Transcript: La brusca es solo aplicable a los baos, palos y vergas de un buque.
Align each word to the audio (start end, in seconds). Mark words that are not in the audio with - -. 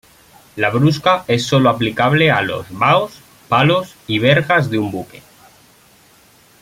La 0.55 0.71
brusca 0.71 1.25
es 1.27 1.45
solo 1.45 1.69
aplicable 1.69 2.31
a 2.31 2.41
los 2.41 2.65
baos, 2.71 3.21
palos 3.49 3.93
y 4.07 4.17
vergas 4.17 4.71
de 4.71 4.79
un 4.79 4.89
buque. 4.89 5.21